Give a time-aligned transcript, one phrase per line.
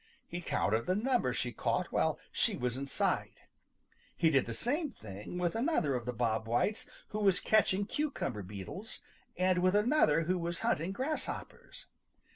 [0.27, 3.43] He counted the number she caught while she was in sight.
[4.17, 8.41] He did the same thing with another of the Bob Whites who was catching cucumber
[8.41, 9.01] beetles,
[9.37, 11.85] and with another who was hunting grasshoppers.